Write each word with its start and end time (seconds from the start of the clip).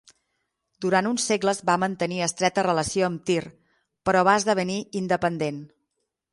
Durant 0.85 1.09
uns 1.09 1.25
segles 1.31 1.61
va 1.71 1.75
mantenir 1.83 2.17
estreta 2.29 2.65
relació 2.69 3.07
amb 3.11 3.29
Tir, 3.29 3.39
però 4.09 4.27
va 4.31 4.37
esdevenir 4.43 4.83
independent. 5.05 5.65